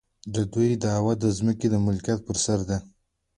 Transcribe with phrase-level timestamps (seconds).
[0.33, 2.77] د دوی دعوه د ځمکې د ملکیت پر سر ده.